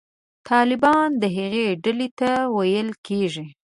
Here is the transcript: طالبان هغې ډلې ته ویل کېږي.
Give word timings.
طالبان 0.47 1.09
هغې 1.35 1.67
ډلې 1.83 2.09
ته 2.19 2.29
ویل 2.55 2.89
کېږي. 3.07 3.45